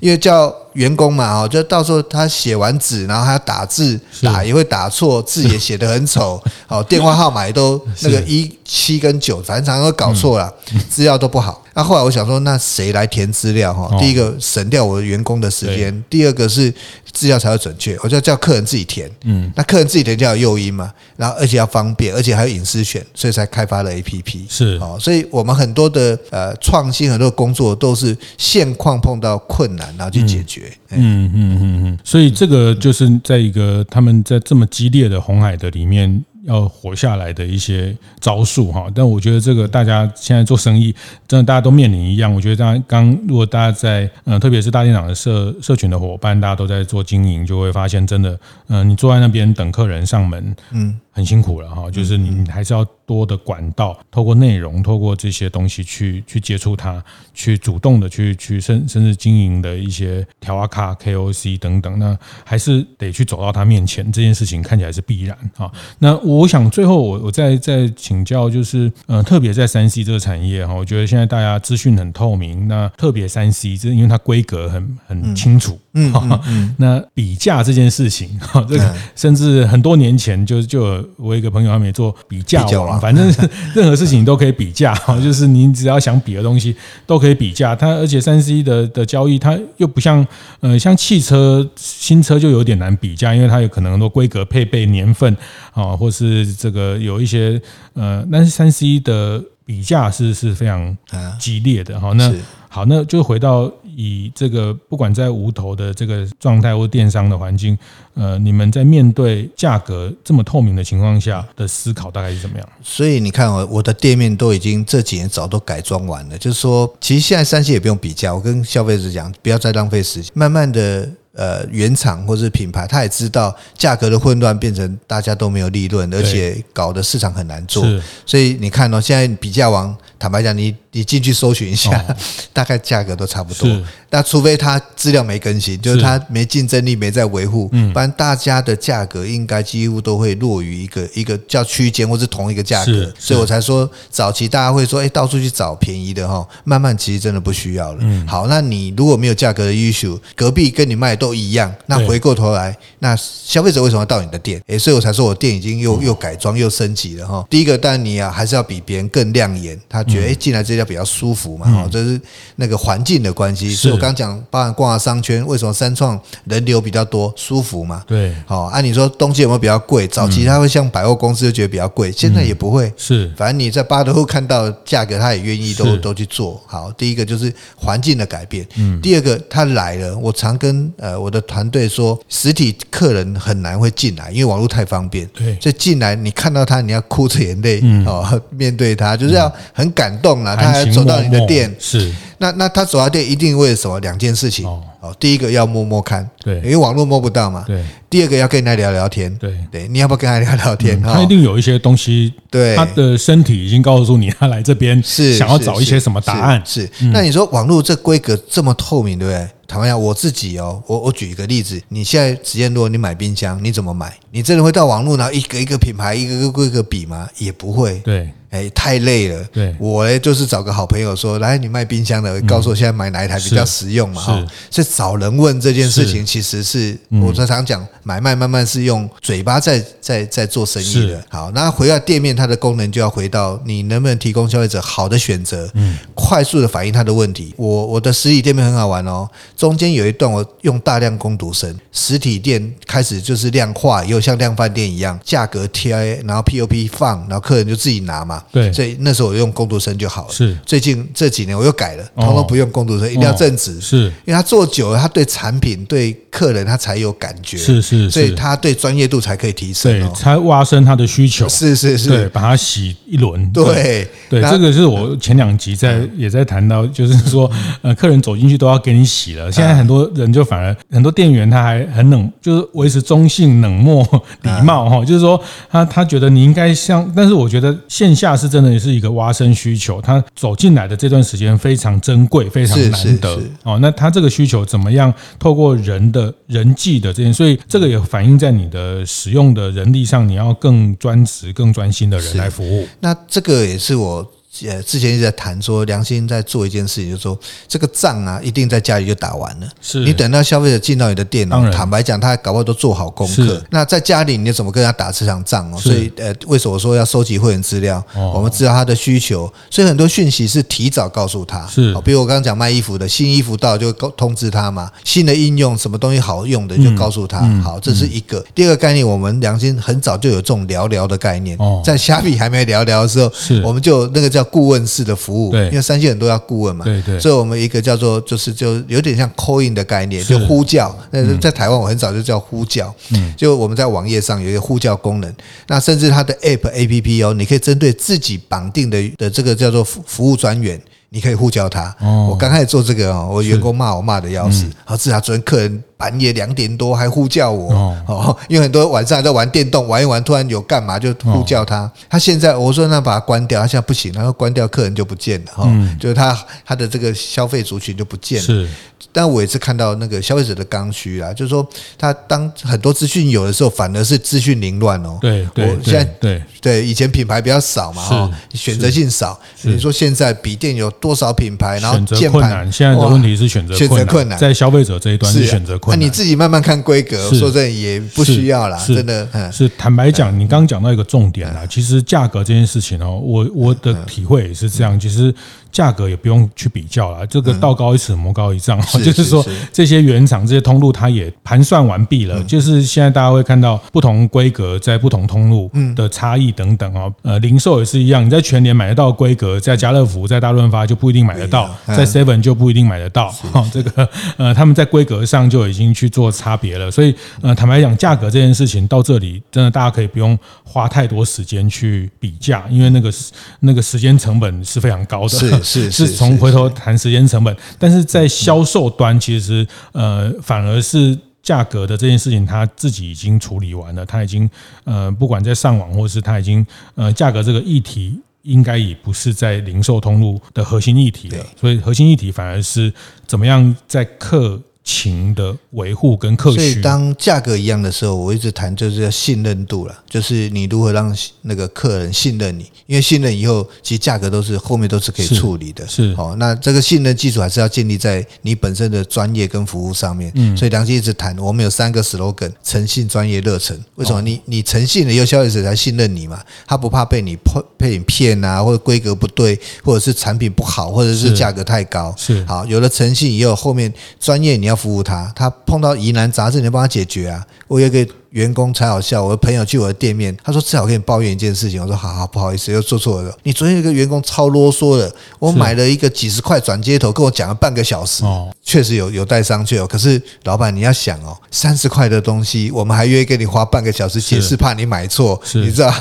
[0.00, 0.52] 因为叫。
[0.74, 10.52] 员工嘛，哦，就到时候他写完纸，然后还要打字，打也会打错，字也写得很丑， 哦，电话号码也都那个一七跟九，反正常常都搞错了，
[10.88, 11.63] 资料都不好。
[11.74, 13.96] 那后来我想说，那谁来填资料哈？
[13.98, 16.72] 第一个省掉我的员工的时间，第二个是
[17.12, 19.10] 资料才会准确，我就叫客人自己填。
[19.24, 24.44] 嗯，那客人自己填就要有诱因嘛，然后而且要方便，而且还有隐私权，所以才开发了 APP。
[24.48, 30.72] 是哦，所以我们很多的呃创新，很多的工作都是现况碰到困难，然后去解决。
[30.90, 36.24] 嗯嗯嗯嗯，所以这个就是在一个他们在这么激烈的红海的里面。
[36.44, 40.94] 要活下来的一些招数哈，但我觉得这个大家现在做生意，
[41.26, 42.32] 真的大家都面临一样。
[42.34, 51.00] 我觉得大家刚如果大家在嗯，特别是大店长的社社群的伙伴，大家都在做经营，就会发现真的，嗯，你坐在那边等客人上门，嗯。
[51.16, 65.70] 很辛苦了哈，就是你还是要多的管道，透过内容，透过这些东西去去接触它，去主动的去去甚甚至经营的一些条啊卡 KOC 等等，那还是得去走到他面前，这件事情看起来是必然啊。
[65.98, 75.78] 那我想最后我我再再请教，就是呃，特别在三 C 这个产业哈，我觉得现在大家资讯很透明，那特别三 C，这因为它规格很很清楚。
[75.96, 76.12] 嗯，
[76.46, 83.26] 嗯，那比价这件事情，哈，这个甚至很多年前就就有我一个朋友他们也做比价网，反正
[83.74, 86.74] 任何事情都可以比价，哈， 就是你只要想比的东西
[87.06, 87.74] 都可以比价。
[87.74, 90.26] 它而且三 C 的的交易，它又不像
[90.60, 95.36] 呃像汽车新车就有点难比价，因为它有可能很多规格、配备、年份
[95.72, 97.60] 啊，或是这个有一些
[97.94, 100.96] 呃，但是三 C 的比价是是非常
[101.38, 102.12] 激烈的哈。
[102.12, 102.32] 那
[102.68, 103.72] 好，那就回到。
[103.96, 107.76] 以这个不管在无头的这个状态或电商的环境，
[108.14, 112.68] 呃，你们在面对价格这么透明的情况下的思考大概是怎么样？
[112.82, 121.08] 所以你看，我我的店面都已经这几年早都改装完了，就是说，其实现在三星也不用比价，我跟消费者讲，不要再浪费时间，慢慢的。
[121.36, 127.84] 呃，原厂或是品牌，他也知道价格的混乱变成大家都没有利润，而且搞得市场很难做。
[128.24, 129.92] 所以你看哦，现在比价网，
[130.24, 132.16] 坦白讲，你你进去搜寻一下，哦、
[132.54, 133.68] 大概价格都差不多。
[134.10, 143.12] 那除非他资料没更新，就是他没竞争力，没在维护，不然大家的价格应该几乎都会落于一个一个叫区间，或是同一个价格。
[143.18, 147.98] 所以我才说，早期大家会说，哎，到处去找便宜的哈，慢慢其实真的不需要了。
[148.00, 151.14] 嗯好，那你如果没有价格的 issue，隔壁跟你卖。
[151.14, 154.60] 都一样，那回过头来，那消费者为什么要到你的店？
[154.66, 157.46] 诶，所以我才说我店已经又又改装又升级了哈。
[157.48, 162.20] 第一个，当然你啊还是要比别人更亮眼，他觉得哎进来这家比较舒服嘛，哈，这是
[162.56, 163.74] 那个环境的关系。
[163.74, 168.04] 所以我刚讲，包含逛商圈，为什么三创人流比较多，舒服嘛？
[168.06, 170.06] 对，好，按你说东西有没有比较贵？
[170.06, 172.92] 早期他会像百货公司就觉得比较贵，现在也不会。
[172.96, 176.92] 是，反正你在八德路看到价格，他也愿意都都去做好。
[176.92, 181.24] 第一个就是环境的改变，嗯，第二个他来了，我常跟呃。
[181.24, 185.26] 我的团队说，实体客人很难会进来，因为网络太方便。
[185.28, 190.56] 对，所以进来你看到他，你要哭着眼泪哦，面对他，就是要很感动了。
[190.56, 194.00] 他还走到你的店，是那那他走到店一定为了什么？
[194.00, 194.82] 两件事情哦。
[195.14, 197.64] 第一个要摸摸看，对，因为网络摸不到嘛。
[197.66, 197.84] 对。
[198.08, 201.02] 第二个要跟人家聊聊天，对对，你要不要跟他聊聊天？
[201.02, 206.62] 他一定有一些东西，对，他的身体已经告诉你，他来这边是想要找一些什么答案。
[206.64, 206.88] 是。
[207.12, 209.48] 那你说网络这规格这么透明，对不对？
[209.66, 214.12] 坦白讲，我自己哦，我我举一个例子，你现在直接如果你买冰箱，你怎么买？
[214.30, 217.28] 你真的会到网络然后一个一个品牌一个个规格比吗？
[217.38, 217.98] 也不会。
[218.04, 218.30] 对。
[218.50, 219.42] 哎，太累了。
[219.52, 224.22] 对，我呢就是找个好朋友说，来，你卖冰箱的，告诉我现在买哪一台比较实用嘛？
[224.22, 231.24] 哈，所以找人问这件事情，其实是我常常讲，买卖慢慢是用嘴巴在在在做生意的。
[231.28, 237.52] 好，那回到店面，它的功能就要回到你能不能提供消费者好的选择，嗯，快速的反映他的问题。
[237.56, 248.42] 我我的实体店面很好玩哦，中间有一段我用大量工读生，实体店开始就是量化，又像量贩店一样，价格贴，然后 POP 放，然后客人就自己拿嘛。
[248.52, 250.32] 对，所以那时候我用工读生就好了。
[250.32, 253.80] 是，最近这几年我又改了，通通不用工读生，一定要正职。
[253.80, 257.56] 是，因为他做久了，他对产品、对客人他才有感觉。
[257.56, 259.90] 是是，所以他对专业度才可以提升。
[259.90, 261.48] 对，才挖深他的需求。
[261.48, 263.50] 是是是，对，把它洗一轮。
[263.50, 269.50] 对对，这个是我前两集在也在谈到，就是说，呃，客人走进去都要给你洗了。
[269.50, 274.06] 现在很多人就反而很多店员他还很冷，就是维持中性、冷漠、
[274.42, 278.34] 礼貌哈，就是说他他觉得你应该像，但是我觉得线下。
[278.34, 283.78] 是真的也是一个挖深需求，他走进来的这段时间非常珍贵，非常难得哦。
[283.80, 285.14] 那他这个需求怎么样？
[285.38, 292.88] 透过人的人际的这些，所以这个也反映在你的使用的人力上，你要更专职、更专心的人来服务。
[292.98, 294.28] 那这个也是我。
[294.66, 299.66] 呃，之前一直在谈说，良心在做一件事情，就是说这个仗啊，一定在家里就打完了。
[299.80, 303.62] 是你等到消费者进到你的店哦，坦白讲，他搞不好都做好功课。
[303.70, 305.78] 那在家里，你怎么跟他打这场仗哦？
[305.78, 308.04] 所以呃，为什么说要收集会员资料？
[308.14, 311.66] 我们知道他的需求，所以很多讯息是提早告诉他。
[311.66, 314.90] 是，比如我刚刚讲卖衣服的，新衣服到就通知他嘛。
[315.02, 317.40] 新的应用什么东西好用的就告诉他。
[317.60, 318.44] 好，这是一个。
[318.54, 321.58] 第二个概念，我们良心很早就有这种聊聊的概念。
[321.84, 323.32] 在虾米还没聊聊的时候，
[323.64, 325.14] 我们就那个叫顾问式的。
[325.14, 330.94] 服务，对，因为三星很多要顾问嘛，对对，所以我们一个叫做就是就有点像 call in 的概念，就呼叫。
[331.12, 335.34] 那在台湾我很早就叫呼叫，嗯，就我们在网页上有一个呼叫功能，
[335.68, 340.78] 那甚至它的 app app 哦，你可以针对自己绑定的的这个叫做服服务专员，
[341.08, 341.96] 你可以呼叫他。
[342.00, 345.82] 哦我刚开始做这个哦，我员工骂我骂的要死，好，至少昨天客人。
[345.96, 347.72] 半夜两点多还呼叫我
[348.06, 351.90] 哦，因为很多晚上还在玩电动，玩一玩突然有干嘛就呼叫他。
[352.10, 355.70] 他现在我说那把它关掉，他现在不行，然后关掉客人就不见了哈，
[356.00, 358.44] 就是他他的这个消费族群就不见了。
[358.44, 358.68] 是，
[359.12, 361.66] 但我也是看到那个消费者的刚需啊，就是说
[361.96, 365.18] 他当很多资讯有的时候，反而是资讯凌乱哦。
[365.20, 369.38] 对，我现在对对以前品牌比较少嘛哈，选择性少。
[369.62, 376.00] 你说现在笔电有多少品牌，然后选择困难，现在的问题是选择选择困难，在消费者这一端是选择困难。
[376.00, 379.52] 那你自己慢慢看规格，说真的也不需要啦，真的。
[379.52, 385.34] 是坦白讲，你刚刚讲到一个重点啦，其实价格这件事情哦，我我的体会也是这样，其实。
[385.74, 392.40] 价格也不用去比较了，这个道高一尺，魔高一丈， 就是说这些原厂、这些通路，它也盘算完毕了。
[392.44, 397.12] 就是现在大家会看到不同规格在不同通路的差异等等哦。
[397.22, 403.32] 呃，零售也是一样，你在全年买得到规格，在家乐福、在大润发就不一定买得到，在 Seven 就不一定买得到。
[403.52, 404.08] 哈，这个
[404.38, 406.88] 呃，他们在规格上就已经去做差别了。
[406.88, 407.12] 所以
[407.42, 413.12] 呃，坦白讲，价格这件事情到这里，真的大家可以不用花太多时间去比价，因为那个
[413.58, 415.63] 那个时间成本是非常高的。
[415.64, 424.48] 是是从回头谈时间成本，但是在销售端，其实呃反而是价格的这件事情，他自己已经处理完了，他已经
[424.84, 432.92] 呃不管在上网或是他已经呃价格这个议题，应该也不是在零售通路的核心议题了，所以核心议题反而是
[433.26, 445.88] 怎么样在客情的维护跟客群，所以当价格一样的时候，我一直谈就是要信任度了，就是你如何让那个客人信任你，因为信任以后，其实价格都是后面都是可以处理的。
[445.88, 450.30] 是哦，那这个信任基础还是要建立在你本身的专业跟服务上面。
[450.34, 453.82] 嗯，所以良心一直谈，我们有三个 slogan：诚信、专业、热忱。
[453.94, 454.20] 为什么？
[454.20, 462.14] 你你诚信了以后，消费者才信任你嘛，他不怕被你骗被你骗啊，或者规格不对，或者是产品不好，或者是价格太高。
[462.18, 464.73] 是好，有了诚信以后，后面专业你要。
[464.74, 467.46] 服务他，他碰到疑难杂症，你帮他解决啊！
[467.68, 468.06] 我有个。
[468.34, 473.32] 员工才好笑，我的朋友去我的店面，他说：“至少跟你抱怨一件事情。”我说：“好好，不好意思，又做错了。
[473.44, 479.86] 你昨天有个员工超啰嗦的，我买了一个几十块转接头，跟我讲了半个小时，哦确实有有待商榷哦。
[479.86, 485.94] 可是老板你要想哦，三十块的东西，我们还愿意给你花半个小时解释，怕你买错，你知道？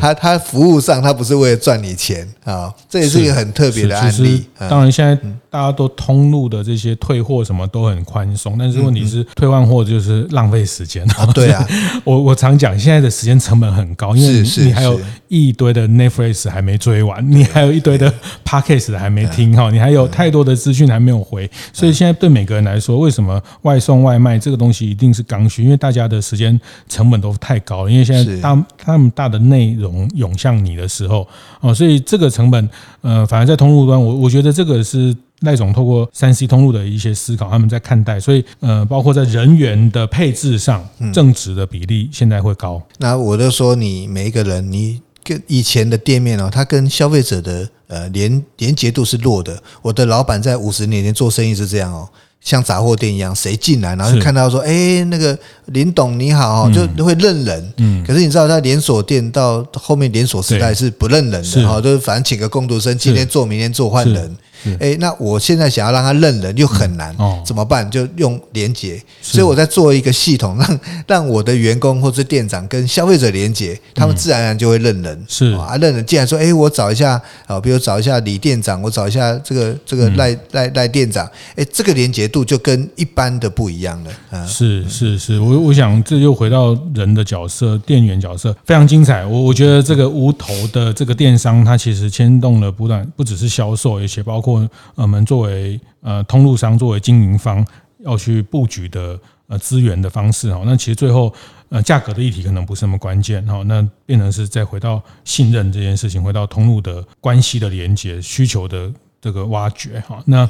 [0.00, 4.46] 他他服务上他不是为了赚你钱啊，这也是一个很特别的案例。
[4.56, 5.16] 当然，现在
[5.50, 11.26] 大家都通路的这些退货什么都很宽松，但是问题是退换货就是浪费时间啊。
[11.34, 11.66] 对啊。
[12.04, 18.12] 我我常讲，现在的时间成本很高，因为你还有一堆的 Netflix 还没追完， 你还有一堆的
[18.44, 25.62] Podcast 还没听哈，你还有太多的资讯还没有回，所以现在对每个人来说，为什么外送外卖这个东西一定是刚需？
[25.62, 26.58] 因为大家的时间
[26.88, 31.26] 成本都太高了，因为现在大那么大的内容涌向你的时候，
[31.60, 32.68] 哦，所以这个成本，
[33.00, 35.14] 呃，反而在通路端，我我觉得这个是。
[35.42, 42.82] 赖总透过三 C 通路的一些思考，他们在看待，所以呃，包括在人员的配置上，正职的比例现在会高。
[42.98, 49.62] 那我就说，你每一个人，你跟以前的店面哦，他跟消费者的呃连连结度是弱的。
[49.82, 52.08] 我的老板在五十年前做生意是这样哦。
[52.40, 57.72] 像杂货店一样，谁进来，然后就看到说，哎，那个林董你好，就会认人。
[57.76, 64.36] 嗯，可是你知道，他连锁店到后面连锁时代是不认人的哈，就是反正请个工读生，今天做，明天做，换人。
[64.80, 67.88] 哎，那我现在想要让他认人又很难哦，怎么办？
[67.90, 69.00] 就用连接。
[69.20, 75.24] 所以我在做一个系统， 让让我的员工或者店长跟消费者连接，他们自然而然就会认人。
[75.28, 76.04] 是啊，认人。
[76.06, 81.24] 既然说，哎，我找一下啊，比如找一下李店长，我找一下这个这个赖赖赖店长，
[81.56, 82.22] 哎，这个连接。
[82.32, 84.46] 度就跟一般的不一样了啊！
[84.46, 89.24] 是是是，我我想这又回到人的角色，店员角色非常精彩。
[89.26, 94.51] 我我觉得这个无头的这个电商，它其实牵动了不断，不只是销售，而且包括
[94.94, 97.66] 我们作为呃通路商，作为经营方
[98.00, 99.18] 要去布局的。
[99.48, 100.62] 呃资源的方式哈。
[100.64, 101.30] 那其实最后
[101.68, 103.62] 呃价格的议题可能不是那么关键哈。
[103.66, 108.90] 那变成是再回到信任这件事情，回到通路的关系的连接、需求的
[109.22, 110.18] 这个挖掘哈。
[110.26, 110.46] 那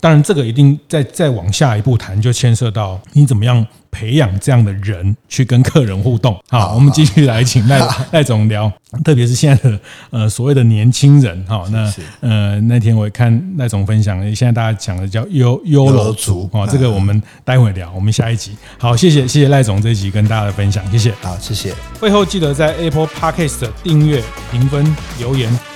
[0.00, 3.64] 当然这个一定再再往下一步谈，就牵涉到你怎么样。
[3.88, 6.38] 培养这样的人去跟客人互动。
[6.50, 8.70] 好，我们继续来请赖赖总聊，
[9.02, 11.64] 特别是现在的呃所谓的年轻人哈。
[11.70, 11.90] 那
[12.20, 18.54] 呃那天我也看赖总分享，现在大家讲的叫优优柔族啊，这个我们待会聊，我们下一集。
[18.76, 21.14] 好，谢谢谢谢赖总这一集跟大家的分享，谢谢。
[21.22, 21.74] 好，谢谢。
[21.98, 25.75] 会后记得在 Apple Podcast 订阅、评分、留言。